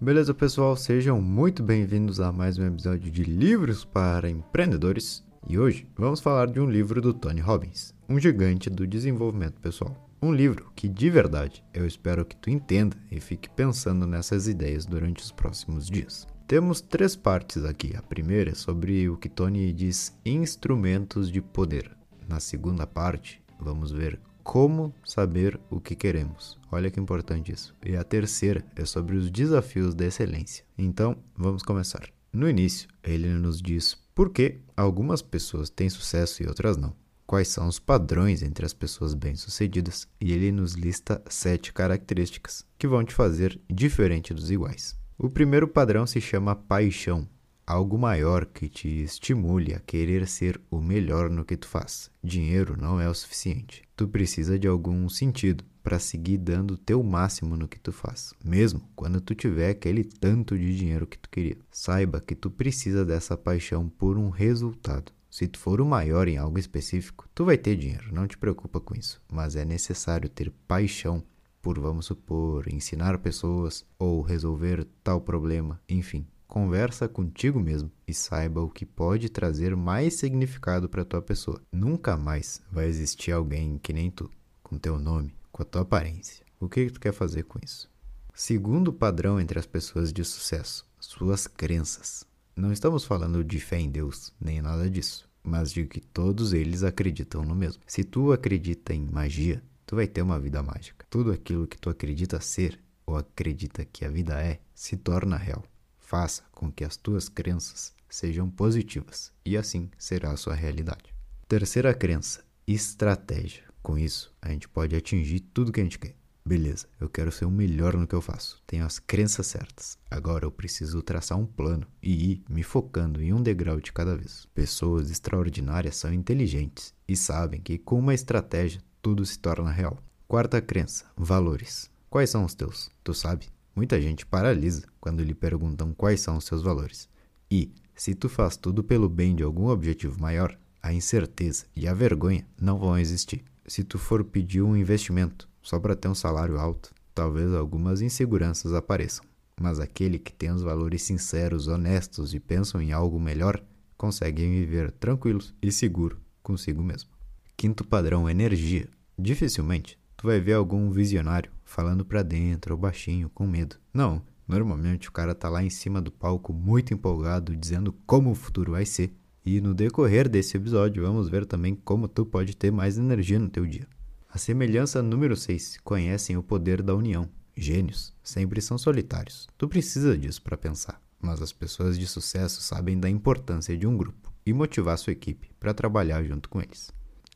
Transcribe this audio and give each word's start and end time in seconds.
Beleza, 0.00 0.32
pessoal? 0.32 0.76
Sejam 0.76 1.20
muito 1.20 1.60
bem-vindos 1.60 2.20
a 2.20 2.30
mais 2.30 2.56
um 2.56 2.64
episódio 2.64 3.10
de 3.10 3.24
Livros 3.24 3.84
para 3.84 4.30
Empreendedores. 4.30 5.24
E 5.48 5.58
hoje 5.58 5.88
vamos 5.96 6.20
falar 6.20 6.46
de 6.46 6.60
um 6.60 6.70
livro 6.70 7.02
do 7.02 7.12
Tony 7.12 7.40
Robbins, 7.40 7.92
um 8.08 8.16
gigante 8.16 8.70
do 8.70 8.86
desenvolvimento 8.86 9.60
pessoal. 9.60 10.08
Um 10.22 10.32
livro 10.32 10.70
que, 10.76 10.88
de 10.88 11.10
verdade, 11.10 11.64
eu 11.74 11.84
espero 11.84 12.24
que 12.24 12.36
tu 12.36 12.48
entenda 12.48 12.96
e 13.10 13.18
fique 13.18 13.50
pensando 13.50 14.06
nessas 14.06 14.46
ideias 14.46 14.86
durante 14.86 15.20
os 15.20 15.32
próximos 15.32 15.88
dias. 15.88 16.28
Temos 16.46 16.80
três 16.80 17.16
partes 17.16 17.64
aqui. 17.64 17.96
A 17.96 18.02
primeira 18.02 18.52
é 18.52 18.54
sobre 18.54 19.08
o 19.08 19.16
que 19.16 19.28
Tony 19.28 19.72
diz 19.72 20.16
instrumentos 20.24 21.28
de 21.28 21.42
poder. 21.42 21.90
Na 22.28 22.38
segunda 22.38 22.86
parte, 22.86 23.42
vamos 23.58 23.90
ver 23.90 24.20
como 24.48 24.94
saber 25.04 25.60
o 25.68 25.78
que 25.78 25.94
queremos. 25.94 26.58
Olha 26.72 26.90
que 26.90 26.98
importante 26.98 27.52
isso. 27.52 27.76
E 27.84 27.94
a 27.94 28.02
terceira 28.02 28.64
é 28.74 28.82
sobre 28.86 29.14
os 29.14 29.30
desafios 29.30 29.94
da 29.94 30.06
excelência. 30.06 30.64
Então, 30.78 31.18
vamos 31.36 31.62
começar. 31.62 32.08
No 32.32 32.48
início, 32.48 32.88
ele 33.04 33.28
nos 33.28 33.60
diz 33.60 33.94
por 34.14 34.30
que 34.30 34.62
algumas 34.74 35.20
pessoas 35.20 35.68
têm 35.68 35.90
sucesso 35.90 36.42
e 36.42 36.46
outras 36.46 36.78
não. 36.78 36.96
Quais 37.26 37.48
são 37.48 37.68
os 37.68 37.78
padrões 37.78 38.42
entre 38.42 38.64
as 38.64 38.72
pessoas 38.72 39.12
bem-sucedidas? 39.12 40.08
E 40.18 40.32
ele 40.32 40.50
nos 40.50 40.72
lista 40.72 41.22
sete 41.28 41.70
características 41.70 42.64
que 42.78 42.88
vão 42.88 43.04
te 43.04 43.12
fazer 43.12 43.60
diferente 43.68 44.32
dos 44.32 44.50
iguais. 44.50 44.98
O 45.18 45.28
primeiro 45.28 45.68
padrão 45.68 46.06
se 46.06 46.22
chama 46.22 46.56
paixão 46.56 47.28
algo 47.68 47.98
maior 47.98 48.46
que 48.46 48.66
te 48.66 48.88
estimule 49.02 49.74
a 49.74 49.78
querer 49.78 50.26
ser 50.26 50.58
o 50.70 50.80
melhor 50.80 51.28
no 51.28 51.44
que 51.44 51.54
tu 51.54 51.68
faz. 51.68 52.10
Dinheiro 52.24 52.80
não 52.80 52.98
é 52.98 53.06
o 53.06 53.12
suficiente. 53.12 53.82
Tu 53.94 54.08
precisa 54.08 54.58
de 54.58 54.66
algum 54.66 55.06
sentido 55.06 55.62
para 55.82 55.98
seguir 55.98 56.38
dando 56.38 56.72
o 56.72 56.78
teu 56.78 57.02
máximo 57.02 57.58
no 57.58 57.68
que 57.68 57.78
tu 57.78 57.92
faz, 57.92 58.32
mesmo 58.42 58.80
quando 58.96 59.20
tu 59.20 59.34
tiver 59.34 59.68
aquele 59.68 60.02
tanto 60.02 60.56
de 60.56 60.74
dinheiro 60.74 61.06
que 61.06 61.18
tu 61.18 61.28
queria. 61.28 61.58
Saiba 61.70 62.22
que 62.22 62.34
tu 62.34 62.50
precisa 62.50 63.04
dessa 63.04 63.36
paixão 63.36 63.86
por 63.86 64.16
um 64.16 64.30
resultado. 64.30 65.12
Se 65.30 65.46
tu 65.46 65.58
for 65.58 65.78
o 65.78 65.84
maior 65.84 66.26
em 66.26 66.38
algo 66.38 66.58
específico, 66.58 67.28
tu 67.34 67.44
vai 67.44 67.58
ter 67.58 67.76
dinheiro, 67.76 68.14
não 68.14 68.26
te 68.26 68.38
preocupa 68.38 68.80
com 68.80 68.94
isso, 68.94 69.20
mas 69.30 69.56
é 69.56 69.64
necessário 69.66 70.30
ter 70.30 70.50
paixão 70.66 71.22
por, 71.60 71.78
vamos 71.78 72.06
supor, 72.06 72.66
ensinar 72.72 73.18
pessoas 73.18 73.84
ou 73.98 74.22
resolver 74.22 74.86
tal 75.04 75.20
problema, 75.20 75.78
enfim, 75.86 76.26
Conversa 76.48 77.06
contigo 77.06 77.60
mesmo 77.60 77.92
e 78.06 78.14
saiba 78.14 78.62
o 78.62 78.70
que 78.70 78.86
pode 78.86 79.28
trazer 79.28 79.76
mais 79.76 80.14
significado 80.14 80.88
para 80.88 81.04
tua 81.04 81.20
pessoa. 81.20 81.60
Nunca 81.70 82.16
mais 82.16 82.62
vai 82.72 82.86
existir 82.86 83.32
alguém 83.32 83.76
que 83.76 83.92
nem 83.92 84.10
tu, 84.10 84.30
com 84.62 84.78
teu 84.78 84.98
nome, 84.98 85.36
com 85.52 85.62
a 85.62 85.66
tua 85.66 85.82
aparência. 85.82 86.42
O 86.58 86.66
que 86.66 86.90
tu 86.90 86.98
quer 86.98 87.12
fazer 87.12 87.42
com 87.42 87.58
isso? 87.62 87.90
Segundo 88.32 88.94
padrão 88.94 89.38
entre 89.38 89.58
as 89.58 89.66
pessoas 89.66 90.10
de 90.10 90.24
sucesso, 90.24 90.88
suas 90.98 91.46
crenças. 91.46 92.24
Não 92.56 92.72
estamos 92.72 93.04
falando 93.04 93.44
de 93.44 93.60
fé 93.60 93.78
em 93.78 93.90
Deus, 93.90 94.32
nem 94.40 94.62
nada 94.62 94.88
disso, 94.88 95.28
mas 95.42 95.70
de 95.70 95.84
que 95.84 96.00
todos 96.00 96.54
eles 96.54 96.82
acreditam 96.82 97.44
no 97.44 97.54
mesmo. 97.54 97.82
Se 97.86 98.02
tu 98.02 98.32
acredita 98.32 98.94
em 98.94 99.04
magia, 99.04 99.62
tu 99.84 99.96
vai 99.96 100.06
ter 100.06 100.22
uma 100.22 100.40
vida 100.40 100.62
mágica. 100.62 101.04
Tudo 101.10 101.30
aquilo 101.30 101.66
que 101.66 101.78
tu 101.78 101.90
acredita 101.90 102.40
ser 102.40 102.80
ou 103.04 103.18
acredita 103.18 103.84
que 103.84 104.06
a 104.06 104.08
vida 104.10 104.40
é, 104.42 104.60
se 104.74 104.96
torna 104.96 105.36
real. 105.36 105.62
Faça 106.08 106.42
com 106.52 106.72
que 106.72 106.84
as 106.84 106.96
tuas 106.96 107.28
crenças 107.28 107.92
sejam 108.08 108.48
positivas 108.48 109.30
e 109.44 109.58
assim 109.58 109.90
será 109.98 110.30
a 110.30 110.38
sua 110.38 110.54
realidade. 110.54 111.14
Terceira 111.46 111.92
crença: 111.92 112.42
estratégia. 112.66 113.64
Com 113.82 113.98
isso, 113.98 114.34
a 114.40 114.48
gente 114.48 114.66
pode 114.66 114.96
atingir 114.96 115.40
tudo 115.40 115.70
que 115.70 115.80
a 115.80 115.82
gente 115.82 115.98
quer. 115.98 116.16
Beleza, 116.46 116.88
eu 116.98 117.10
quero 117.10 117.30
ser 117.30 117.44
o 117.44 117.50
melhor 117.50 117.94
no 117.94 118.06
que 118.06 118.14
eu 118.14 118.22
faço. 118.22 118.62
Tenho 118.66 118.86
as 118.86 118.98
crenças 118.98 119.48
certas. 119.48 119.98
Agora 120.10 120.46
eu 120.46 120.50
preciso 120.50 121.02
traçar 121.02 121.36
um 121.36 121.44
plano 121.44 121.86
e 122.02 122.32
ir 122.32 122.42
me 122.48 122.62
focando 122.62 123.22
em 123.22 123.34
um 123.34 123.42
degrau 123.42 123.78
de 123.78 123.92
cada 123.92 124.16
vez. 124.16 124.46
Pessoas 124.54 125.10
extraordinárias 125.10 125.96
são 125.96 126.10
inteligentes 126.10 126.94
e 127.06 127.14
sabem 127.14 127.60
que 127.60 127.76
com 127.76 127.98
uma 127.98 128.14
estratégia 128.14 128.80
tudo 129.02 129.26
se 129.26 129.38
torna 129.38 129.70
real. 129.70 130.02
Quarta 130.26 130.58
crença: 130.62 131.04
valores. 131.14 131.90
Quais 132.08 132.30
são 132.30 132.46
os 132.46 132.54
teus? 132.54 132.90
Tu 133.04 133.12
sabe? 133.12 133.57
Muita 133.78 134.02
gente 134.02 134.26
paralisa 134.26 134.82
quando 135.00 135.22
lhe 135.22 135.32
perguntam 135.32 135.94
quais 135.94 136.20
são 136.20 136.36
os 136.36 136.44
seus 136.44 136.64
valores. 136.64 137.08
E, 137.48 137.70
se 137.94 138.12
tu 138.12 138.28
faz 138.28 138.56
tudo 138.56 138.82
pelo 138.82 139.08
bem 139.08 139.36
de 139.36 139.44
algum 139.44 139.68
objetivo 139.68 140.20
maior, 140.20 140.58
a 140.82 140.92
incerteza 140.92 141.64
e 141.76 141.86
a 141.86 141.94
vergonha 141.94 142.44
não 142.60 142.76
vão 142.76 142.98
existir. 142.98 143.44
Se 143.68 143.84
tu 143.84 143.96
for 143.96 144.24
pedir 144.24 144.62
um 144.62 144.76
investimento 144.76 145.48
só 145.62 145.78
para 145.78 145.94
ter 145.94 146.08
um 146.08 146.14
salário 146.14 146.58
alto, 146.58 146.92
talvez 147.14 147.54
algumas 147.54 148.02
inseguranças 148.02 148.74
apareçam. 148.74 149.24
Mas 149.60 149.78
aquele 149.78 150.18
que 150.18 150.32
tem 150.32 150.50
os 150.50 150.62
valores 150.62 151.02
sinceros, 151.02 151.68
honestos 151.68 152.34
e 152.34 152.40
pensam 152.40 152.82
em 152.82 152.90
algo 152.90 153.20
melhor, 153.20 153.62
conseguem 153.96 154.50
viver 154.50 154.90
tranquilos 154.90 155.54
e 155.62 155.70
seguro 155.70 156.20
consigo 156.42 156.82
mesmo. 156.82 157.10
Quinto 157.56 157.84
padrão, 157.84 158.28
energia. 158.28 158.88
Dificilmente 159.16 159.96
tu 160.18 160.26
vai 160.26 160.40
ver 160.40 160.54
algum 160.54 160.90
visionário 160.90 161.50
falando 161.64 162.04
para 162.04 162.22
dentro 162.22 162.74
ou 162.74 162.80
baixinho, 162.80 163.30
com 163.30 163.46
medo. 163.46 163.76
Não, 163.94 164.20
normalmente 164.46 165.08
o 165.08 165.12
cara 165.12 165.34
tá 165.34 165.48
lá 165.48 165.62
em 165.62 165.70
cima 165.70 166.02
do 166.02 166.10
palco 166.10 166.52
muito 166.52 166.92
empolgado, 166.92 167.56
dizendo 167.56 167.92
como 168.04 168.32
o 168.32 168.34
futuro 168.34 168.72
vai 168.72 168.84
ser. 168.84 169.14
E 169.46 169.60
no 169.60 169.72
decorrer 169.72 170.28
desse 170.28 170.56
episódio 170.56 171.04
vamos 171.04 171.28
ver 171.28 171.46
também 171.46 171.74
como 171.74 172.08
tu 172.08 172.26
pode 172.26 172.56
ter 172.56 172.72
mais 172.72 172.98
energia 172.98 173.38
no 173.38 173.48
teu 173.48 173.64
dia. 173.64 173.86
A 174.28 174.36
semelhança 174.36 175.00
número 175.00 175.36
6, 175.36 175.78
conhecem 175.84 176.36
o 176.36 176.42
poder 176.42 176.82
da 176.82 176.94
união. 176.94 177.28
Gênios 177.56 178.12
sempre 178.22 178.60
são 178.60 178.76
solitários. 178.76 179.48
Tu 179.56 179.68
precisa 179.68 180.18
disso 180.18 180.42
para 180.42 180.56
pensar, 180.56 181.00
mas 181.20 181.40
as 181.40 181.52
pessoas 181.52 181.96
de 181.96 182.06
sucesso 182.06 182.60
sabem 182.60 182.98
da 182.98 183.08
importância 183.08 183.76
de 183.76 183.86
um 183.86 183.96
grupo 183.96 184.32
e 184.44 184.52
motivar 184.52 184.98
sua 184.98 185.12
equipe 185.12 185.50
para 185.60 185.72
trabalhar 185.72 186.24
junto 186.24 186.48
com 186.48 186.60
eles. 186.60 186.90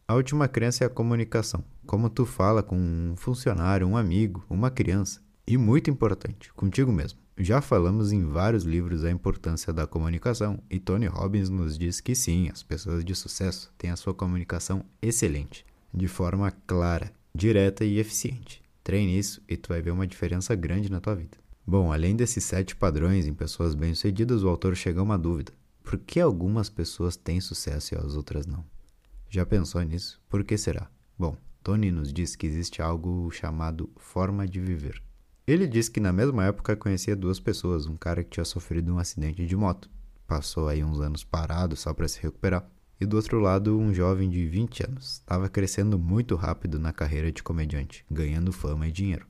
A 0.07 0.15
última 0.15 0.49
crença 0.49 0.85
é 0.85 0.87
a 0.89 0.91
comunicação. 0.91 1.65
Como 1.87 2.09
tu 2.09 2.25
fala 2.25 2.63
com 2.63 2.77
um 2.77 3.15
funcionário, 3.17 3.87
um 3.87 3.97
amigo, 3.97 4.45
uma 4.49 4.71
criança. 4.71 5.21
E 5.47 5.57
muito 5.57 5.91
importante, 5.91 6.53
contigo 6.55 6.93
mesmo. 6.93 7.19
Já 7.37 7.61
falamos 7.61 8.13
em 8.13 8.25
vários 8.25 8.63
livros 8.63 9.05
a 9.05 9.11
importância 9.11 9.73
da 9.73 9.87
comunicação 9.87 10.63
e 10.71 10.79
Tony 10.79 11.07
Robbins 11.07 11.49
nos 11.49 11.79
diz 11.79 12.01
que 12.01 12.15
sim, 12.15 12.49
as 12.49 12.63
pessoas 12.63 13.05
de 13.05 13.15
sucesso 13.15 13.73
têm 13.77 13.91
a 13.91 13.97
sua 13.97 14.15
comunicação 14.15 14.85
excelente, 15.01 15.65
de 15.93 16.07
forma 16.07 16.53
clara, 16.67 17.13
direta 17.35 17.85
e 17.85 17.99
eficiente. 17.99 18.63
Treine 18.85 19.19
isso 19.19 19.43
e 19.49 19.57
tu 19.57 19.71
vai 19.71 19.81
ver 19.81 19.91
uma 19.91 20.07
diferença 20.07 20.55
grande 20.55 20.91
na 20.91 21.01
tua 21.01 21.17
vida. 21.17 21.39
Bom, 21.67 21.93
além 21.93 22.15
desses 22.15 22.45
sete 22.45 22.77
padrões 22.77 23.27
em 23.27 23.35
pessoas 23.35 23.75
bem-sucedidas, 23.75 24.43
o 24.43 24.49
autor 24.49 24.77
chega 24.77 25.01
a 25.01 25.03
uma 25.03 25.19
dúvida. 25.19 25.53
Por 25.83 25.99
que 25.99 26.21
algumas 26.21 26.69
pessoas 26.69 27.17
têm 27.17 27.41
sucesso 27.41 27.95
e 27.95 27.99
as 27.99 28.15
outras 28.15 28.47
não? 28.47 28.65
Já 29.29 29.47
pensou 29.47 29.81
nisso? 29.83 30.21
Por 30.29 30.45
que 30.45 30.59
será? 30.59 30.91
Bom, 31.19 31.37
Tony 31.63 31.93
nos 31.93 32.13
diz 32.13 32.35
que 32.35 32.47
existe 32.47 32.83
algo 32.83 33.31
chamado 33.31 33.89
forma 33.97 34.47
de 34.47 34.61
viver. 34.61 35.03
Ele 35.47 35.67
diz 35.67 35.89
que 35.89 36.01
na 36.01 36.13
mesma 36.13 36.45
época 36.45 36.77
conhecia 36.77 37.17
duas 37.17 37.39
pessoas, 37.39 37.87
um 37.87 37.97
cara 37.97 38.25
que 38.25 38.31
tinha 38.31 38.45
sofrido 38.45 38.93
um 38.93 38.99
acidente 38.99 39.47
de 39.47 39.57
moto, 39.57 39.89
passou 40.27 40.69
aí 40.69 40.83
uns 40.83 41.01
anos 41.01 41.25
parado 41.25 41.77
só 41.77 41.95
para 41.95 42.09
se 42.09 42.21
recuperar, 42.21 42.69
e 43.01 43.07
do 43.07 43.17
outro 43.17 43.39
lado 43.39 43.79
um 43.79 43.93
jovem 43.93 44.29
de 44.29 44.47
20 44.47 44.85
anos, 44.87 45.15
estava 45.15 45.49
crescendo 45.49 45.99
muito 45.99 46.37
rápido 46.37 46.79
na 46.79 46.93
carreira 46.93 47.31
de 47.31 47.43
comediante, 47.43 48.05
ganhando 48.11 48.53
fama 48.53 48.87
e 48.89 48.93
dinheiro. 48.93 49.27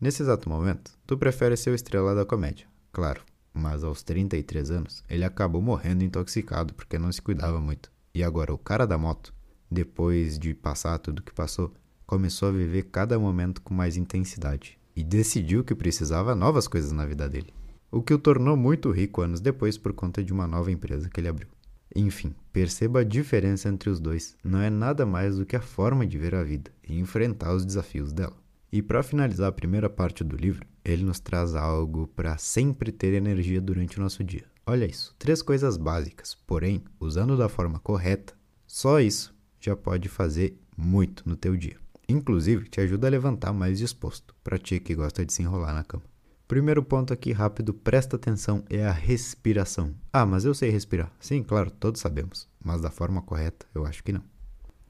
Nesse 0.00 0.22
exato 0.22 0.48
momento, 0.48 0.92
tu 1.06 1.16
prefere 1.16 1.56
ser 1.56 1.70
o 1.70 1.74
estrela 1.74 2.14
da 2.14 2.24
comédia, 2.24 2.66
claro, 2.92 3.22
mas 3.52 3.84
aos 3.84 4.02
33 4.02 4.70
anos 4.70 5.04
ele 5.08 5.24
acabou 5.24 5.62
morrendo 5.62 6.04
intoxicado 6.04 6.74
porque 6.74 6.98
não 6.98 7.12
se 7.12 7.22
cuidava 7.22 7.60
muito. 7.60 7.90
E 8.14 8.22
agora 8.22 8.52
o 8.52 8.58
cara 8.58 8.86
da 8.86 8.98
moto 8.98 9.32
depois 9.72 10.38
de 10.38 10.54
passar 10.54 10.98
tudo 10.98 11.18
o 11.18 11.22
que 11.22 11.32
passou, 11.32 11.72
começou 12.06 12.48
a 12.48 12.52
viver 12.52 12.84
cada 12.84 13.18
momento 13.18 13.62
com 13.62 13.74
mais 13.74 13.96
intensidade 13.96 14.78
e 14.94 15.02
decidiu 15.02 15.64
que 15.64 15.74
precisava 15.74 16.34
novas 16.34 16.68
coisas 16.68 16.92
na 16.92 17.06
vida 17.06 17.28
dele, 17.28 17.52
o 17.90 18.02
que 18.02 18.12
o 18.12 18.18
tornou 18.18 18.56
muito 18.56 18.90
rico 18.90 19.22
anos 19.22 19.40
depois 19.40 19.78
por 19.78 19.92
conta 19.92 20.22
de 20.22 20.32
uma 20.32 20.46
nova 20.46 20.70
empresa 20.70 21.08
que 21.08 21.18
ele 21.18 21.28
abriu. 21.28 21.48
Enfim, 21.94 22.34
perceba 22.52 23.00
a 23.00 23.04
diferença 23.04 23.68
entre 23.68 23.90
os 23.90 24.00
dois. 24.00 24.36
Não 24.42 24.60
é 24.60 24.70
nada 24.70 25.04
mais 25.04 25.36
do 25.36 25.44
que 25.44 25.56
a 25.56 25.60
forma 25.60 26.06
de 26.06 26.16
ver 26.18 26.34
a 26.34 26.42
vida 26.42 26.70
e 26.88 26.98
enfrentar 26.98 27.54
os 27.54 27.66
desafios 27.66 28.12
dela. 28.12 28.36
E 28.70 28.80
para 28.80 29.02
finalizar 29.02 29.48
a 29.48 29.52
primeira 29.52 29.90
parte 29.90 30.24
do 30.24 30.34
livro, 30.34 30.66
ele 30.82 31.04
nos 31.04 31.20
traz 31.20 31.54
algo 31.54 32.06
para 32.08 32.38
sempre 32.38 32.90
ter 32.90 33.12
energia 33.12 33.60
durante 33.60 33.98
o 33.98 34.02
nosso 34.02 34.24
dia. 34.24 34.44
Olha 34.64 34.86
isso, 34.86 35.14
três 35.18 35.42
coisas 35.42 35.76
básicas, 35.76 36.34
porém, 36.46 36.82
usando 36.98 37.36
da 37.36 37.48
forma 37.48 37.78
correta, 37.78 38.32
só 38.66 39.00
isso 39.00 39.34
já 39.62 39.76
pode 39.76 40.08
fazer 40.08 40.58
muito 40.76 41.28
no 41.28 41.36
teu 41.36 41.56
dia. 41.56 41.76
Inclusive, 42.08 42.68
te 42.68 42.80
ajuda 42.80 43.06
a 43.06 43.10
levantar 43.10 43.52
mais 43.52 43.78
disposto, 43.78 44.34
para 44.42 44.58
ti 44.58 44.80
que 44.80 44.94
gosta 44.94 45.24
de 45.24 45.32
se 45.32 45.42
enrolar 45.42 45.74
na 45.74 45.84
cama. 45.84 46.02
Primeiro 46.48 46.82
ponto 46.82 47.12
aqui 47.12 47.32
rápido, 47.32 47.72
presta 47.72 48.16
atenção, 48.16 48.62
é 48.68 48.84
a 48.84 48.92
respiração. 48.92 49.94
Ah, 50.12 50.26
mas 50.26 50.44
eu 50.44 50.52
sei 50.52 50.68
respirar. 50.68 51.10
Sim, 51.18 51.42
claro, 51.42 51.70
todos 51.70 52.00
sabemos, 52.00 52.46
mas 52.62 52.82
da 52.82 52.90
forma 52.90 53.22
correta, 53.22 53.64
eu 53.74 53.86
acho 53.86 54.04
que 54.04 54.12
não. 54.12 54.22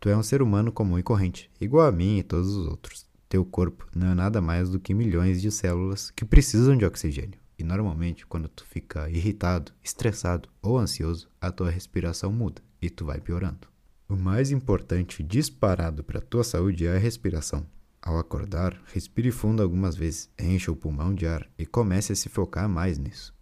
Tu 0.00 0.08
é 0.08 0.16
um 0.16 0.22
ser 0.22 0.42
humano 0.42 0.72
comum 0.72 0.98
e 0.98 1.02
corrente, 1.02 1.48
igual 1.60 1.86
a 1.86 1.92
mim 1.92 2.18
e 2.18 2.22
todos 2.24 2.56
os 2.56 2.66
outros. 2.66 3.06
Teu 3.28 3.44
corpo 3.44 3.86
não 3.94 4.08
é 4.08 4.14
nada 4.14 4.40
mais 4.40 4.68
do 4.68 4.80
que 4.80 4.92
milhões 4.92 5.40
de 5.40 5.52
células 5.52 6.10
que 6.10 6.24
precisam 6.24 6.76
de 6.76 6.84
oxigênio. 6.84 7.38
E 7.56 7.62
normalmente, 7.62 8.26
quando 8.26 8.48
tu 8.48 8.66
fica 8.66 9.08
irritado, 9.08 9.72
estressado 9.84 10.48
ou 10.60 10.76
ansioso, 10.76 11.30
a 11.40 11.52
tua 11.52 11.70
respiração 11.70 12.32
muda 12.32 12.60
e 12.80 12.90
tu 12.90 13.04
vai 13.04 13.20
piorando. 13.20 13.71
O 14.12 14.16
mais 14.16 14.50
importante 14.50 15.22
disparado 15.22 16.04
para 16.04 16.18
a 16.18 16.22
tua 16.22 16.44
saúde 16.44 16.84
é 16.84 16.94
a 16.94 16.98
respiração. 16.98 17.66
Ao 18.02 18.18
acordar, 18.18 18.78
respire 18.92 19.30
fundo 19.30 19.62
algumas 19.62 19.96
vezes, 19.96 20.28
encha 20.38 20.70
o 20.70 20.76
pulmão 20.76 21.14
de 21.14 21.26
ar 21.26 21.48
e 21.58 21.64
comece 21.64 22.12
a 22.12 22.14
se 22.14 22.28
focar 22.28 22.68
mais 22.68 22.98
nisso. 22.98 23.34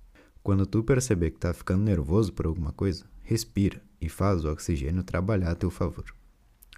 Quando 0.44 0.64
tu 0.64 0.84
perceber 0.84 1.32
que 1.32 1.38
está 1.38 1.52
ficando 1.52 1.82
nervoso 1.82 2.32
por 2.32 2.46
alguma 2.46 2.70
coisa, 2.70 3.05
respira 3.20 3.82
e 4.00 4.08
faz 4.08 4.44
o 4.44 4.49
oxigênio 4.49 5.02
trabalhar 5.02 5.50
a 5.50 5.55
teu 5.56 5.72
favor. 5.72 6.05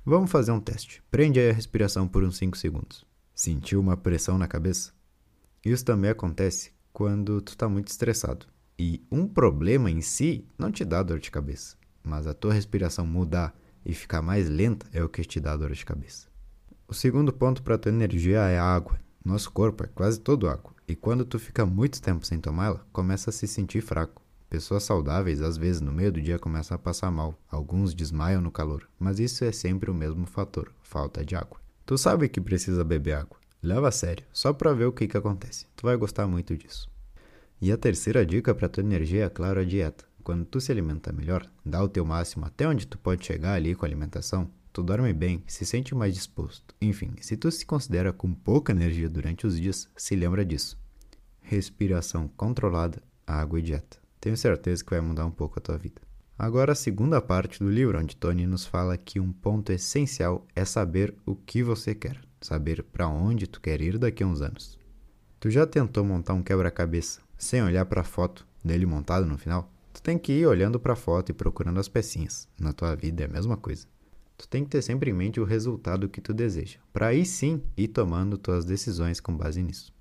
Vamos 0.06 0.30
fazer 0.30 0.52
um 0.52 0.60
teste. 0.60 1.02
Prende 1.10 1.38
aí 1.38 1.50
a 1.50 1.52
respiração 1.52 2.08
por 2.08 2.24
uns 2.24 2.38
5 2.38 2.56
segundos. 2.56 3.04
Sentiu 3.34 3.78
uma 3.78 3.94
pressão 3.94 4.38
na 4.38 4.48
cabeça? 4.48 4.90
Isso 5.62 5.84
também 5.84 6.10
acontece 6.10 6.72
quando 6.94 7.42
tu 7.42 7.50
está 7.50 7.68
muito 7.68 7.88
estressado. 7.88 8.46
E 8.78 9.04
um 9.12 9.28
problema 9.28 9.90
em 9.90 10.00
si 10.00 10.46
não 10.56 10.72
te 10.72 10.82
dá 10.82 11.02
dor 11.02 11.18
de 11.18 11.30
cabeça, 11.30 11.76
mas 12.02 12.26
a 12.26 12.32
tua 12.32 12.54
respiração 12.54 13.06
mudar 13.06 13.54
e 13.84 13.94
ficar 13.94 14.22
mais 14.22 14.48
lenta 14.48 14.86
é 14.92 15.02
o 15.02 15.08
que 15.08 15.22
te 15.22 15.40
dá 15.40 15.56
dor 15.56 15.72
de 15.72 15.84
cabeça. 15.84 16.26
O 16.86 16.94
segundo 16.94 17.32
ponto 17.32 17.62
para 17.62 17.78
tua 17.78 17.90
energia 17.90 18.40
é 18.40 18.58
a 18.58 18.64
água. 18.64 19.00
Nosso 19.24 19.50
corpo 19.50 19.84
é 19.84 19.86
quase 19.86 20.20
todo 20.20 20.48
água, 20.48 20.74
e 20.86 20.96
quando 20.96 21.24
tu 21.24 21.38
fica 21.38 21.64
muito 21.64 22.02
tempo 22.02 22.26
sem 22.26 22.40
tomá-la, 22.40 22.84
começa 22.92 23.30
a 23.30 23.32
se 23.32 23.46
sentir 23.46 23.80
fraco. 23.80 24.20
Pessoas 24.50 24.82
saudáveis, 24.82 25.40
às 25.40 25.56
vezes, 25.56 25.80
no 25.80 25.92
meio 25.92 26.12
do 26.12 26.20
dia 26.20 26.38
começam 26.38 26.74
a 26.74 26.78
passar 26.78 27.10
mal. 27.10 27.34
Alguns 27.50 27.94
desmaiam 27.94 28.42
no 28.42 28.50
calor, 28.50 28.86
mas 28.98 29.18
isso 29.18 29.44
é 29.44 29.52
sempre 29.52 29.90
o 29.90 29.94
mesmo 29.94 30.26
fator, 30.26 30.70
falta 30.82 31.24
de 31.24 31.34
água. 31.34 31.58
Tu 31.86 31.96
sabe 31.96 32.28
que 32.28 32.40
precisa 32.40 32.84
beber 32.84 33.14
água. 33.14 33.38
Leva 33.62 33.88
a 33.88 33.92
sério, 33.92 34.26
só 34.32 34.52
para 34.52 34.74
ver 34.74 34.84
o 34.84 34.92
que, 34.92 35.08
que 35.08 35.16
acontece. 35.16 35.66
Tu 35.74 35.84
vai 35.84 35.96
gostar 35.96 36.26
muito 36.26 36.54
disso. 36.56 36.90
E 37.60 37.70
a 37.70 37.78
terceira 37.78 38.26
dica 38.26 38.54
para 38.54 38.68
tua 38.68 38.82
energia 38.82 39.24
é, 39.24 39.30
claro, 39.30 39.60
a 39.60 39.64
dieta. 39.64 40.04
Quando 40.22 40.44
tu 40.44 40.60
se 40.60 40.70
alimenta 40.70 41.12
melhor, 41.12 41.50
dá 41.64 41.82
o 41.82 41.88
teu 41.88 42.04
máximo 42.04 42.46
até 42.46 42.66
onde 42.66 42.86
tu 42.86 42.96
pode 42.96 43.26
chegar 43.26 43.54
ali 43.54 43.74
com 43.74 43.84
a 43.84 43.88
alimentação, 43.88 44.48
tu 44.72 44.82
dorme 44.82 45.12
bem, 45.12 45.42
se 45.46 45.66
sente 45.66 45.94
mais 45.94 46.14
disposto. 46.14 46.74
Enfim, 46.80 47.12
se 47.20 47.36
tu 47.36 47.50
se 47.50 47.66
considera 47.66 48.12
com 48.12 48.32
pouca 48.32 48.72
energia 48.72 49.08
durante 49.08 49.46
os 49.46 49.60
dias, 49.60 49.88
se 49.96 50.14
lembra 50.14 50.44
disso. 50.44 50.78
Respiração 51.40 52.28
controlada, 52.36 53.02
água 53.26 53.58
e 53.58 53.62
dieta. 53.62 53.98
Tenho 54.20 54.36
certeza 54.36 54.84
que 54.84 54.90
vai 54.90 55.00
mudar 55.00 55.26
um 55.26 55.30
pouco 55.30 55.58
a 55.58 55.62
tua 55.62 55.76
vida. 55.76 56.00
Agora, 56.38 56.72
a 56.72 56.76
segunda 56.76 57.20
parte 57.20 57.58
do 57.58 57.68
livro, 57.68 57.98
onde 57.98 58.16
Tony 58.16 58.46
nos 58.46 58.64
fala 58.64 58.96
que 58.96 59.20
um 59.20 59.32
ponto 59.32 59.72
essencial 59.72 60.46
é 60.54 60.64
saber 60.64 61.14
o 61.26 61.34
que 61.34 61.62
você 61.62 61.94
quer, 61.94 62.20
saber 62.40 62.82
para 62.84 63.08
onde 63.08 63.46
tu 63.46 63.60
quer 63.60 63.80
ir 63.80 63.98
daqui 63.98 64.22
a 64.22 64.26
uns 64.26 64.40
anos. 64.40 64.78
Tu 65.38 65.50
já 65.50 65.66
tentou 65.66 66.04
montar 66.04 66.34
um 66.34 66.42
quebra-cabeça 66.42 67.20
sem 67.36 67.62
olhar 67.62 67.84
para 67.86 68.02
a 68.02 68.04
foto 68.04 68.46
dele 68.64 68.86
montado 68.86 69.26
no 69.26 69.36
final? 69.36 69.68
Tu 69.92 70.02
tem 70.02 70.18
que 70.18 70.32
ir 70.32 70.46
olhando 70.46 70.80
para 70.80 70.94
a 70.94 70.96
foto 70.96 71.30
e 71.30 71.34
procurando 71.34 71.78
as 71.78 71.88
pecinhas. 71.88 72.48
Na 72.58 72.72
tua 72.72 72.94
vida 72.94 73.22
é 73.22 73.26
a 73.26 73.32
mesma 73.32 73.56
coisa. 73.56 73.86
Tu 74.36 74.48
tem 74.48 74.64
que 74.64 74.70
ter 74.70 74.82
sempre 74.82 75.10
em 75.10 75.14
mente 75.14 75.38
o 75.38 75.44
resultado 75.44 76.08
que 76.08 76.20
tu 76.20 76.32
deseja, 76.32 76.78
para 76.92 77.08
aí 77.08 77.24
sim 77.24 77.62
ir 77.76 77.88
tomando 77.88 78.38
tuas 78.38 78.64
decisões 78.64 79.20
com 79.20 79.36
base 79.36 79.62
nisso. 79.62 79.92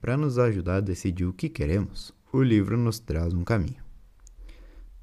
Para 0.00 0.16
nos 0.16 0.38
ajudar 0.38 0.76
a 0.76 0.80
decidir 0.80 1.26
o 1.26 1.32
que 1.32 1.48
queremos, 1.48 2.12
o 2.32 2.42
livro 2.42 2.78
nos 2.78 2.98
traz 2.98 3.34
um 3.34 3.44
caminho. 3.44 3.82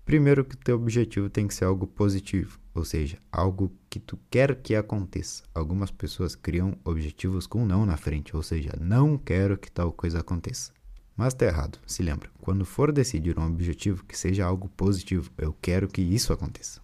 Primeiro 0.03 0.43
que 0.43 0.55
o 0.55 0.57
teu 0.57 0.75
objetivo 0.75 1.29
tem 1.29 1.47
que 1.47 1.53
ser 1.53 1.65
algo 1.65 1.85
positivo, 1.85 2.59
ou 2.73 2.83
seja, 2.83 3.19
algo 3.31 3.71
que 3.87 3.99
tu 3.99 4.17
quer 4.31 4.55
que 4.55 4.73
aconteça. 4.75 5.43
Algumas 5.53 5.91
pessoas 5.91 6.33
criam 6.33 6.75
objetivos 6.83 7.45
com 7.45 7.63
não 7.63 7.85
na 7.85 7.95
frente, 7.95 8.35
ou 8.35 8.41
seja, 8.41 8.71
não 8.81 9.19
quero 9.19 9.55
que 9.55 9.71
tal 9.71 9.93
coisa 9.93 10.19
aconteça. 10.19 10.71
Mas 11.19 11.33
tá 11.33 11.45
errado, 11.45 11.77
se 11.85 12.01
lembra. 12.01 12.29
Quando 12.39 12.63
for 12.63 12.93
decidir 12.93 13.37
um 13.37 13.45
objetivo 13.45 14.05
que 14.05 14.17
seja 14.17 14.45
algo 14.45 14.69
positivo, 14.69 15.29
eu 15.37 15.53
quero 15.61 15.89
que 15.89 16.01
isso 16.01 16.31
aconteça. 16.31 16.79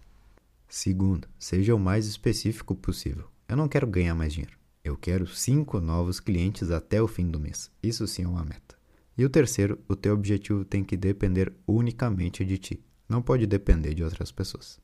Segundo, 0.68 1.26
seja 1.38 1.74
o 1.74 1.78
mais 1.78 2.06
específico 2.06 2.74
possível. 2.74 3.30
Eu 3.48 3.56
não 3.56 3.66
quero 3.66 3.86
ganhar 3.86 4.14
mais 4.14 4.34
dinheiro. 4.34 4.58
Eu 4.84 4.94
quero 4.94 5.26
cinco 5.26 5.80
novos 5.80 6.20
clientes 6.20 6.70
até 6.70 7.00
o 7.00 7.08
fim 7.08 7.30
do 7.30 7.40
mês. 7.40 7.70
Isso 7.82 8.06
sim 8.06 8.24
é 8.24 8.28
uma 8.28 8.44
meta. 8.44 8.76
E 9.16 9.24
o 9.24 9.30
terceiro, 9.30 9.78
o 9.88 9.96
teu 9.96 10.12
objetivo 10.12 10.66
tem 10.66 10.84
que 10.84 10.98
depender 10.98 11.50
unicamente 11.66 12.44
de 12.44 12.58
ti, 12.58 12.84
não 13.08 13.22
pode 13.22 13.46
depender 13.46 13.94
de 13.94 14.04
outras 14.04 14.30
pessoas. 14.30 14.78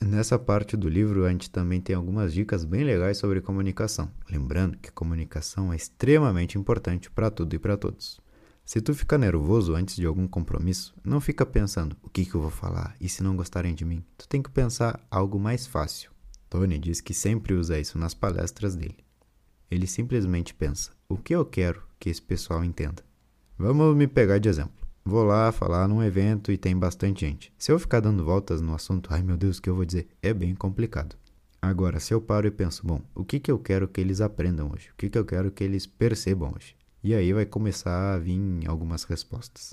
Nessa 0.00 0.36
parte 0.36 0.76
do 0.76 0.88
livro, 0.88 1.24
a 1.24 1.30
gente 1.30 1.48
também 1.48 1.80
tem 1.80 1.94
algumas 1.94 2.34
dicas 2.34 2.64
bem 2.64 2.82
legais 2.82 3.18
sobre 3.18 3.40
comunicação, 3.40 4.10
lembrando 4.28 4.76
que 4.78 4.90
comunicação 4.90 5.72
é 5.72 5.76
extremamente 5.76 6.58
importante 6.58 7.08
para 7.08 7.30
tudo 7.30 7.54
e 7.54 7.58
para 7.60 7.76
todos. 7.76 8.25
Se 8.66 8.80
tu 8.80 8.92
fica 8.92 9.16
nervoso 9.16 9.76
antes 9.76 9.94
de 9.94 10.04
algum 10.04 10.26
compromisso, 10.26 10.92
não 11.04 11.20
fica 11.20 11.46
pensando 11.46 11.96
o 12.02 12.10
que, 12.10 12.26
que 12.26 12.34
eu 12.34 12.40
vou 12.40 12.50
falar 12.50 12.96
e 13.00 13.08
se 13.08 13.22
não 13.22 13.36
gostarem 13.36 13.72
de 13.72 13.84
mim. 13.84 14.04
Tu 14.18 14.26
tem 14.26 14.42
que 14.42 14.50
pensar 14.50 15.00
algo 15.08 15.38
mais 15.38 15.68
fácil. 15.68 16.10
Tony 16.50 16.76
diz 16.76 17.00
que 17.00 17.14
sempre 17.14 17.54
usa 17.54 17.78
isso 17.78 17.96
nas 17.96 18.12
palestras 18.12 18.74
dele. 18.74 18.96
Ele 19.70 19.86
simplesmente 19.86 20.52
pensa: 20.52 20.90
o 21.08 21.16
que 21.16 21.32
eu 21.32 21.44
quero 21.44 21.80
que 22.00 22.10
esse 22.10 22.20
pessoal 22.20 22.64
entenda? 22.64 23.04
Vamos 23.56 23.94
me 23.94 24.08
pegar 24.08 24.38
de 24.38 24.48
exemplo. 24.48 24.84
Vou 25.04 25.22
lá 25.22 25.52
falar 25.52 25.86
num 25.86 26.02
evento 26.02 26.50
e 26.50 26.58
tem 26.58 26.76
bastante 26.76 27.20
gente. 27.20 27.52
Se 27.56 27.70
eu 27.70 27.78
ficar 27.78 28.00
dando 28.00 28.24
voltas 28.24 28.60
no 28.60 28.74
assunto, 28.74 29.10
ai 29.12 29.22
meu 29.22 29.36
Deus, 29.36 29.58
o 29.58 29.62
que 29.62 29.70
eu 29.70 29.76
vou 29.76 29.84
dizer? 29.84 30.08
É 30.20 30.34
bem 30.34 30.56
complicado. 30.56 31.14
Agora, 31.62 32.00
se 32.00 32.12
eu 32.12 32.20
paro 32.20 32.48
e 32.48 32.50
penso, 32.50 32.84
bom, 32.84 33.00
o 33.14 33.24
que, 33.24 33.38
que 33.38 33.50
eu 33.50 33.60
quero 33.60 33.86
que 33.86 34.00
eles 34.00 34.20
aprendam 34.20 34.72
hoje? 34.74 34.90
O 34.90 34.96
que, 34.96 35.08
que 35.08 35.16
eu 35.16 35.24
quero 35.24 35.52
que 35.52 35.62
eles 35.62 35.86
percebam 35.86 36.52
hoje? 36.56 36.74
E 37.06 37.14
aí 37.14 37.32
vai 37.32 37.46
começar 37.46 38.14
a 38.14 38.18
vir 38.18 38.66
algumas 38.66 39.04
respostas. 39.04 39.72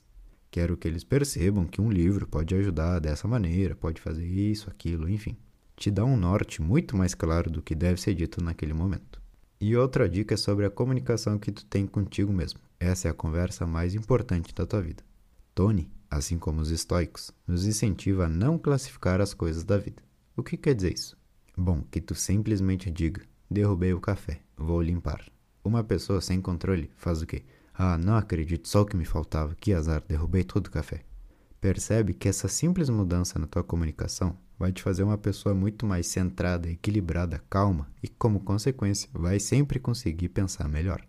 Quero 0.52 0.78
que 0.78 0.88
eles 0.88 1.04
percebam 1.04 1.66
que 1.66 1.82
um 1.82 1.90
livro 1.90 2.28
pode 2.28 2.54
ajudar 2.54 3.00
dessa 3.00 3.28
maneira, 3.28 3.76
pode 3.76 4.00
fazer 4.00 4.24
isso, 4.24 4.70
aquilo, 4.70 5.10
enfim. 5.10 5.36
Te 5.76 5.90
dá 5.90 6.06
um 6.06 6.16
norte 6.16 6.62
muito 6.62 6.96
mais 6.96 7.16
claro 7.16 7.50
do 7.50 7.60
que 7.60 7.74
deve 7.74 8.00
ser 8.00 8.14
dito 8.14 8.40
naquele 8.40 8.72
momento. 8.72 9.20
E 9.60 9.76
outra 9.76 10.08
dica 10.08 10.36
é 10.36 10.38
sobre 10.38 10.64
a 10.64 10.70
comunicação 10.70 11.40
que 11.40 11.52
tu 11.52 11.66
tem 11.66 11.88
contigo 11.88 12.32
mesmo. 12.32 12.60
Essa 12.80 13.08
é 13.08 13.10
a 13.10 13.16
conversa 13.16 13.66
mais 13.66 13.96
importante 13.96 14.54
da 14.54 14.68
tua 14.68 14.84
vida. 14.84 15.04
Tony, 15.56 15.92
assim 16.12 16.38
como 16.38 16.62
os 16.62 16.70
estoicos, 16.70 17.32
nos 17.48 17.66
incentiva 17.66 18.26
a 18.26 18.30
não 18.30 18.60
classificar 18.60 19.20
as 19.20 19.34
coisas 19.34 19.64
da 19.64 19.80
vida. 19.80 20.04
O 20.38 20.44
que 20.44 20.56
quer 20.56 20.76
dizer 20.76 20.94
isso? 20.94 21.18
Bom, 21.58 21.82
que 21.90 22.00
tu 22.00 22.14
simplesmente 22.14 22.92
diga: 22.92 23.24
derrubei 23.50 23.92
o 23.92 24.00
café, 24.00 24.40
vou 24.56 24.80
limpar. 24.84 25.33
Uma 25.64 25.82
pessoa 25.82 26.20
sem 26.20 26.42
controle 26.42 26.92
faz 26.98 27.22
o 27.22 27.26
quê? 27.26 27.44
Ah, 27.74 27.98
não 27.98 28.18
acredito, 28.18 28.68
só 28.68 28.82
o 28.82 28.86
que 28.86 28.98
me 28.98 29.06
faltava, 29.06 29.56
que 29.56 29.74
azar, 29.74 30.04
derrubei 30.06 30.44
todo 30.44 30.68
o 30.68 30.72
café. 30.72 31.06
Percebe 31.62 32.14
que 32.14 32.28
essa 32.28 32.50
simples 32.50 32.90
mudança 32.90 33.40
na 33.40 33.48
tua 33.48 33.64
comunicação 33.64 34.38
vai 34.60 34.74
te 34.74 34.84
fazer 34.84 35.04
uma 35.04 35.18
pessoa 35.18 35.56
muito 35.56 35.86
mais 35.86 36.08
centrada, 36.08 36.70
equilibrada, 36.70 37.42
calma 37.50 37.88
e, 38.04 38.10
como 38.10 38.42
consequência, 38.42 39.10
vai 39.14 39.40
sempre 39.40 39.80
conseguir 39.80 40.30
pensar 40.30 40.68
melhor. 40.68 41.02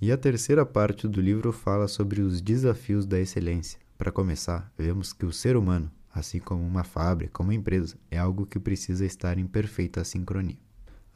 E 0.00 0.12
a 0.12 0.16
terceira 0.16 0.64
parte 0.64 1.08
do 1.08 1.20
livro 1.20 1.52
fala 1.52 1.88
sobre 1.88 2.20
os 2.20 2.40
desafios 2.40 3.06
da 3.06 3.18
excelência. 3.18 3.80
Para 3.98 4.12
começar, 4.12 4.72
vemos 4.78 5.12
que 5.12 5.26
o 5.26 5.32
ser 5.32 5.56
humano, 5.56 5.90
assim 6.14 6.38
como 6.38 6.62
uma 6.62 6.84
fábrica, 6.84 7.42
uma 7.42 7.54
empresa, 7.54 7.96
é 8.08 8.18
algo 8.18 8.46
que 8.46 8.60
precisa 8.60 9.04
estar 9.04 9.36
em 9.36 9.46
perfeita 9.46 10.04
sincronia. 10.04 10.58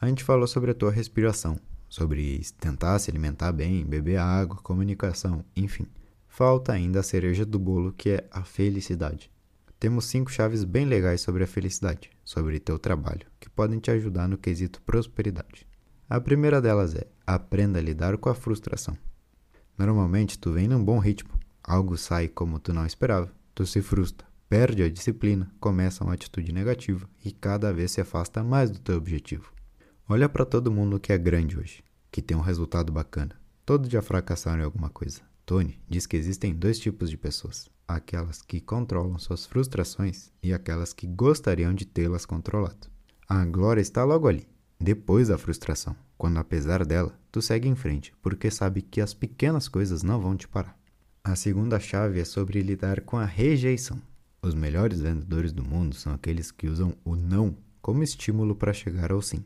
A 0.01 0.09
gente 0.09 0.25
falou 0.25 0.49
sobre 0.49 0.73
a 0.73 0.75
tua 0.75 0.91
respiração, 0.91 1.57
sobre 1.91 2.41
tentar 2.61 3.01
se 3.01 3.11
alimentar 3.11 3.51
bem, 3.51 3.85
beber 3.85 4.19
água, 4.19 4.57
comunicação, 4.63 5.45
enfim. 5.57 5.87
Falta 6.29 6.73
ainda 6.73 7.01
a 7.01 7.03
cereja 7.03 7.45
do 7.45 7.59
bolo, 7.59 7.93
que 7.93 8.11
é 8.11 8.29
a 8.31 8.45
felicidade. 8.45 9.31
Temos 9.79 10.05
cinco 10.05 10.31
chaves 10.31 10.63
bem 10.63 10.87
legais 10.87 11.21
sobre 11.21 11.43
a 11.43 11.47
felicidade, 11.49 12.11
sobre 12.25 12.61
teu 12.61 12.79
trabalho, 12.79 13.27
que 13.41 13.51
podem 13.51 13.81
te 13.81 13.91
ajudar 13.91 14.29
no 14.29 14.39
quesito 14.39 14.81
prosperidade. 14.83 15.67
A 16.09 16.21
primeira 16.21 16.61
delas 16.61 16.95
é: 16.95 17.07
aprenda 17.27 17.81
a 17.81 17.83
lidar 17.83 18.17
com 18.19 18.29
a 18.29 18.35
frustração. 18.35 18.97
Normalmente 19.77 20.39
tu 20.39 20.53
vem 20.53 20.69
num 20.69 20.85
bom 20.85 20.99
ritmo, 20.99 21.33
algo 21.63 21.97
sai 21.97 22.29
como 22.29 22.61
tu 22.61 22.73
não 22.73 22.87
esperava, 22.87 23.33
tu 23.55 23.67
se 23.67 23.83
frustra, 23.83 24.27
perde 24.49 24.83
a 24.83 24.91
disciplina, 24.91 25.51
começa 25.59 26.05
uma 26.05 26.15
atitude 26.15 26.53
negativa 26.53 27.09
e 27.25 27.33
cada 27.33 27.73
vez 27.73 27.91
se 27.91 28.01
afasta 28.01 28.45
mais 28.45 28.71
do 28.71 28.79
teu 28.79 28.97
objetivo. 28.97 29.60
Olha 30.13 30.29
para 30.29 30.45
todo 30.45 30.73
mundo 30.73 30.99
que 30.99 31.13
é 31.13 31.17
grande 31.17 31.57
hoje, 31.57 31.85
que 32.11 32.21
tem 32.21 32.37
um 32.37 32.41
resultado 32.41 32.93
bacana. 32.93 33.41
Todos 33.65 33.89
já 33.89 34.03
fracassaram 34.03 34.61
em 34.61 34.65
alguma 34.65 34.91
coisa. 34.91 35.21
Tony 35.47 35.81
diz 35.89 36.05
que 36.05 36.17
existem 36.17 36.53
dois 36.53 36.81
tipos 36.81 37.09
de 37.09 37.17
pessoas: 37.17 37.71
aquelas 37.87 38.43
que 38.43 38.61
controlam 38.61 39.21
suas 39.21 39.47
frustrações 39.47 40.33
e 40.43 40.53
aquelas 40.53 40.93
que 40.93 41.07
gostariam 41.07 41.73
de 41.73 41.87
tê-las 41.87 42.27
controlado. 42.27 42.89
A 43.29 43.45
glória 43.45 43.81
está 43.81 44.03
logo 44.03 44.27
ali, 44.27 44.49
depois 44.81 45.29
da 45.29 45.39
frustração, 45.39 45.95
quando 46.19 46.39
apesar 46.39 46.85
dela, 46.85 47.17
tu 47.31 47.41
segue 47.41 47.69
em 47.69 47.77
frente, 47.77 48.13
porque 48.21 48.51
sabe 48.51 48.83
que 48.83 49.01
as 49.01 49.15
pequenas 49.15 49.69
coisas 49.69 50.03
não 50.03 50.21
vão 50.21 50.37
te 50.37 50.49
parar. 50.49 50.77
A 51.23 51.37
segunda 51.37 51.79
chave 51.79 52.19
é 52.19 52.25
sobre 52.25 52.61
lidar 52.63 53.03
com 53.03 53.17
a 53.17 53.25
rejeição. 53.25 54.03
Os 54.43 54.57
melhores 54.57 55.03
vendedores 55.03 55.53
do 55.53 55.63
mundo 55.63 55.95
são 55.95 56.13
aqueles 56.13 56.51
que 56.51 56.67
usam 56.67 56.97
o 57.05 57.15
não 57.15 57.57
como 57.81 58.03
estímulo 58.03 58.57
para 58.57 58.73
chegar 58.73 59.13
ao 59.13 59.23
sim. 59.23 59.45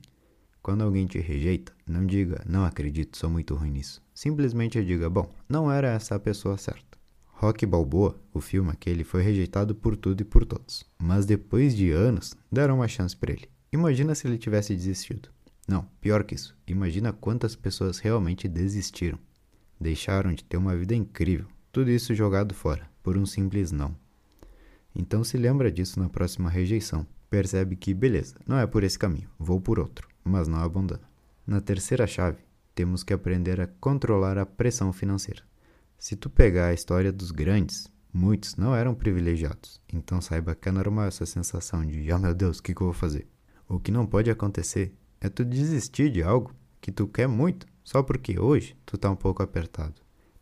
Quando 0.64 0.80
alguém 0.80 1.06
te 1.06 1.18
rejeita, 1.18 1.75
não 1.87 2.06
diga, 2.06 2.42
não 2.49 2.64
acredito, 2.64 3.18
sou 3.18 3.28
muito 3.28 3.54
ruim 3.54 3.71
nisso. 3.71 4.02
Simplesmente 4.14 4.83
diga, 4.83 5.11
bom, 5.11 5.30
não 5.47 5.71
era 5.71 5.88
essa 5.88 6.14
a 6.14 6.18
pessoa 6.18 6.56
certa. 6.56 6.97
Rock 7.26 7.66
Balboa, 7.66 8.18
o 8.33 8.40
filme 8.40 8.71
aquele, 8.71 9.04
foi 9.04 9.23
rejeitado 9.23 9.75
por 9.75 9.94
tudo 9.94 10.23
e 10.23 10.25
por 10.25 10.47
todos. 10.47 10.87
Mas 10.99 11.26
depois 11.26 11.76
de 11.76 11.90
anos, 11.90 12.35
deram 12.50 12.76
uma 12.76 12.88
chance 12.88 13.14
para 13.14 13.35
ele. 13.35 13.47
Imagina 13.71 14.14
se 14.14 14.26
ele 14.26 14.38
tivesse 14.38 14.75
desistido. 14.75 15.28
Não, 15.68 15.87
pior 16.00 16.25
que 16.25 16.35
isso. 16.35 16.56
Imagina 16.66 17.12
quantas 17.12 17.54
pessoas 17.54 17.99
realmente 17.99 18.49
desistiram. 18.49 19.18
Deixaram 19.78 20.33
de 20.33 20.42
ter 20.42 20.56
uma 20.56 20.75
vida 20.75 20.94
incrível. 20.94 21.47
Tudo 21.71 21.90
isso 21.90 22.14
jogado 22.14 22.54
fora, 22.54 22.88
por 23.02 23.18
um 23.18 23.26
simples 23.26 23.71
não. 23.71 23.94
Então 24.97 25.23
se 25.23 25.37
lembra 25.37 25.71
disso 25.71 26.00
na 26.00 26.09
próxima 26.09 26.49
rejeição. 26.49 27.06
Percebe 27.28 27.76
que, 27.76 27.92
beleza, 27.92 28.37
não 28.47 28.59
é 28.59 28.66
por 28.66 28.83
esse 28.83 28.99
caminho, 28.99 29.28
vou 29.38 29.61
por 29.61 29.78
outro, 29.78 30.09
mas 30.24 30.48
não 30.48 30.58
abandona. 30.58 31.02
Na 31.46 31.60
terceira 31.60 32.06
chave, 32.06 32.38
temos 32.74 33.04
que 33.04 33.12
aprender 33.12 33.60
a 33.60 33.66
controlar 33.66 34.38
a 34.38 34.46
pressão 34.46 34.92
financeira. 34.92 35.42
Se 35.98 36.16
tu 36.16 36.28
pegar 36.28 36.66
a 36.68 36.74
história 36.74 37.12
dos 37.12 37.30
grandes, 37.30 37.86
muitos 38.12 38.56
não 38.56 38.74
eram 38.74 38.94
privilegiados. 38.94 39.80
Então 39.92 40.20
saiba 40.20 40.54
que 40.54 40.68
é 40.68 40.72
normal 40.72 41.06
essa 41.06 41.26
sensação 41.26 41.84
de, 41.84 42.10
ah 42.10 42.16
oh, 42.16 42.18
meu 42.18 42.34
Deus, 42.34 42.58
o 42.58 42.62
que, 42.62 42.74
que 42.74 42.80
eu 42.80 42.86
vou 42.86 42.94
fazer? 42.94 43.28
O 43.68 43.78
que 43.78 43.90
não 43.90 44.06
pode 44.06 44.30
acontecer 44.30 44.94
é 45.20 45.28
tu 45.28 45.44
desistir 45.44 46.10
de 46.10 46.22
algo 46.22 46.54
que 46.80 46.92
tu 46.92 47.06
quer 47.06 47.26
muito, 47.26 47.66
só 47.82 48.02
porque 48.02 48.38
hoje 48.38 48.76
tu 48.84 48.98
tá 48.98 49.10
um 49.10 49.16
pouco 49.16 49.42
apertado. 49.42 49.94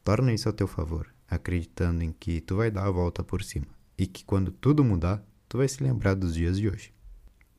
Torna 0.02 0.32
isso 0.32 0.48
a 0.48 0.52
teu 0.52 0.66
favor, 0.66 1.12
acreditando 1.28 2.02
em 2.02 2.12
que 2.12 2.40
tu 2.40 2.56
vai 2.56 2.70
dar 2.70 2.86
a 2.86 2.90
volta 2.90 3.22
por 3.22 3.42
cima 3.42 3.66
e 3.96 4.06
que 4.06 4.24
quando 4.24 4.50
tudo 4.50 4.82
mudar, 4.82 5.24
tu 5.48 5.58
vai 5.58 5.68
se 5.68 5.82
lembrar 5.82 6.14
dos 6.14 6.34
dias 6.34 6.58
de 6.58 6.68
hoje. 6.68 6.92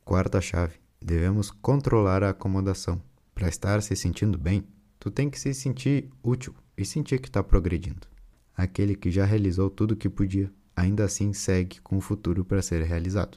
Quarta 0.04 0.40
chave: 0.40 0.74
devemos 1.04 1.50
controlar 1.50 2.24
a 2.24 2.30
acomodação. 2.30 3.00
Para 3.34 3.48
estar 3.48 3.82
se 3.82 3.94
sentindo 3.94 4.38
bem, 4.38 4.64
tu 4.98 5.10
tem 5.10 5.28
que 5.28 5.38
se 5.38 5.52
sentir 5.52 6.08
útil 6.22 6.54
e 6.78 6.84
sentir 6.84 7.20
que 7.20 7.28
está 7.28 7.42
progredindo. 7.44 8.06
Aquele 8.56 8.96
que 8.96 9.10
já 9.10 9.26
realizou 9.26 9.68
tudo 9.68 9.92
o 9.92 9.96
que 9.96 10.08
podia, 10.08 10.50
ainda 10.74 11.04
assim 11.04 11.34
segue 11.34 11.80
com 11.82 11.98
o 11.98 12.00
futuro 12.00 12.44
para 12.44 12.62
ser 12.62 12.82
realizado. 12.82 13.36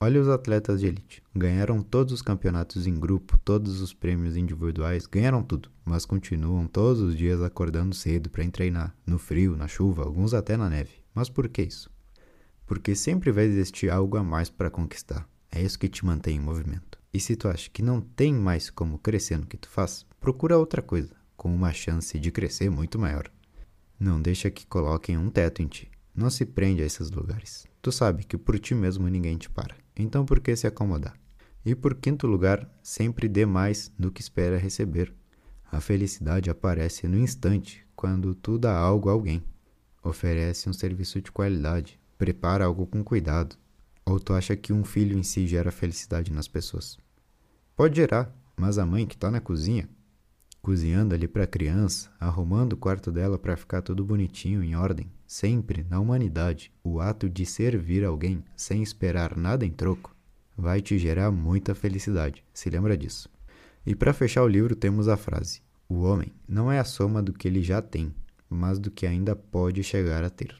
Olha 0.00 0.20
os 0.20 0.28
atletas 0.28 0.78
de 0.78 0.86
elite. 0.86 1.20
Ganharam 1.34 1.82
todos 1.82 2.12
os 2.12 2.22
campeonatos 2.22 2.86
em 2.86 2.94
grupo, 2.94 3.36
todos 3.38 3.80
os 3.80 3.92
prêmios 3.92 4.36
individuais, 4.36 5.06
ganharam 5.06 5.42
tudo, 5.42 5.70
mas 5.84 6.06
continuam 6.06 6.68
todos 6.68 7.02
os 7.02 7.16
dias 7.16 7.42
acordando 7.42 7.96
cedo 7.96 8.30
para 8.30 8.48
treinar, 8.48 8.94
no 9.04 9.18
frio, 9.18 9.56
na 9.56 9.66
chuva, 9.66 10.04
alguns 10.04 10.34
até 10.34 10.56
na 10.56 10.70
neve. 10.70 10.92
Mas 11.12 11.28
por 11.28 11.48
que 11.48 11.62
isso? 11.62 11.90
Porque 12.64 12.94
sempre 12.94 13.32
vai 13.32 13.46
existir 13.46 13.90
algo 13.90 14.16
a 14.16 14.22
mais 14.22 14.48
para 14.48 14.70
conquistar. 14.70 15.28
É 15.50 15.60
isso 15.60 15.78
que 15.78 15.88
te 15.88 16.06
mantém 16.06 16.36
em 16.36 16.40
movimento. 16.40 16.97
E 17.18 17.20
se 17.20 17.34
tu 17.34 17.48
acha 17.48 17.68
que 17.68 17.82
não 17.82 18.00
tem 18.00 18.32
mais 18.32 18.70
como 18.70 18.96
crescer 18.96 19.38
no 19.38 19.44
que 19.44 19.56
tu 19.56 19.68
faz, 19.68 20.06
procura 20.20 20.56
outra 20.56 20.80
coisa, 20.80 21.16
com 21.36 21.52
uma 21.52 21.72
chance 21.72 22.16
de 22.16 22.30
crescer 22.30 22.70
muito 22.70 22.96
maior. 22.96 23.28
Não 23.98 24.22
deixa 24.22 24.48
que 24.52 24.64
coloquem 24.64 25.18
um 25.18 25.28
teto 25.28 25.60
em 25.60 25.66
ti. 25.66 25.90
Não 26.14 26.30
se 26.30 26.46
prende 26.46 26.80
a 26.80 26.86
esses 26.86 27.10
lugares. 27.10 27.66
Tu 27.82 27.90
sabe 27.90 28.22
que 28.22 28.38
por 28.38 28.56
ti 28.60 28.72
mesmo 28.72 29.08
ninguém 29.08 29.36
te 29.36 29.50
para. 29.50 29.74
Então 29.96 30.24
por 30.24 30.38
que 30.38 30.54
se 30.54 30.68
acomodar? 30.68 31.18
E 31.66 31.74
por 31.74 31.96
quinto 31.96 32.28
lugar, 32.28 32.70
sempre 32.84 33.26
dê 33.26 33.44
mais 33.44 33.90
do 33.98 34.12
que 34.12 34.20
espera 34.20 34.56
receber. 34.56 35.12
A 35.72 35.80
felicidade 35.80 36.48
aparece 36.48 37.08
no 37.08 37.18
instante 37.18 37.84
quando 37.96 38.32
tu 38.32 38.56
dá 38.56 38.78
algo 38.78 39.08
a 39.08 39.12
alguém. 39.12 39.42
Oferece 40.04 40.70
um 40.70 40.72
serviço 40.72 41.20
de 41.20 41.32
qualidade, 41.32 41.98
prepara 42.16 42.64
algo 42.64 42.86
com 42.86 43.02
cuidado, 43.02 43.56
ou 44.06 44.20
tu 44.20 44.34
acha 44.34 44.54
que 44.54 44.72
um 44.72 44.84
filho 44.84 45.18
em 45.18 45.24
si 45.24 45.48
gera 45.48 45.72
felicidade 45.72 46.32
nas 46.32 46.46
pessoas? 46.46 46.96
Pode 47.78 47.94
gerar, 47.94 48.36
mas 48.56 48.76
a 48.76 48.84
mãe 48.84 49.06
que 49.06 49.14
está 49.14 49.30
na 49.30 49.40
cozinha, 49.40 49.88
cozinhando 50.60 51.14
ali 51.14 51.28
para 51.28 51.44
a 51.44 51.46
criança, 51.46 52.10
arrumando 52.18 52.72
o 52.72 52.76
quarto 52.76 53.12
dela 53.12 53.38
para 53.38 53.56
ficar 53.56 53.82
tudo 53.82 54.04
bonitinho, 54.04 54.64
em 54.64 54.74
ordem, 54.74 55.08
sempre 55.24 55.86
na 55.88 56.00
humanidade, 56.00 56.72
o 56.82 56.98
ato 56.98 57.30
de 57.30 57.46
servir 57.46 58.04
alguém 58.04 58.42
sem 58.56 58.82
esperar 58.82 59.36
nada 59.36 59.64
em 59.64 59.70
troco 59.70 60.12
vai 60.56 60.80
te 60.80 60.98
gerar 60.98 61.30
muita 61.30 61.72
felicidade. 61.72 62.44
Se 62.52 62.68
lembra 62.68 62.96
disso. 62.96 63.28
E 63.86 63.94
para 63.94 64.12
fechar 64.12 64.42
o 64.42 64.48
livro 64.48 64.74
temos 64.74 65.06
a 65.06 65.16
frase: 65.16 65.62
O 65.88 66.02
homem 66.02 66.32
não 66.48 66.72
é 66.72 66.80
a 66.80 66.84
soma 66.84 67.22
do 67.22 67.32
que 67.32 67.46
ele 67.46 67.62
já 67.62 67.80
tem, 67.80 68.12
mas 68.50 68.80
do 68.80 68.90
que 68.90 69.06
ainda 69.06 69.36
pode 69.36 69.84
chegar 69.84 70.24
a 70.24 70.30
ter. 70.30 70.52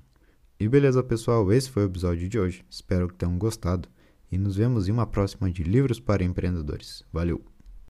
E 0.61 0.69
beleza, 0.69 1.03
pessoal, 1.03 1.53
esse 1.53 1.69
foi 1.69 1.83
o 1.83 1.87
episódio 1.87 2.29
de 2.29 2.39
hoje. 2.39 2.65
Espero 2.71 3.09
que 3.09 3.15
tenham 3.15 3.37
gostado 3.37 3.89
e 4.31 4.39
nos 4.39 4.57
vemos 4.57 4.89
em 4.89 4.93
uma 4.93 5.07
próxima 5.07 5.51
de 5.51 5.63
Livros 5.63 6.01
para 6.01 6.25
Empreendedores. 6.25 7.05
Valeu! 7.13 7.58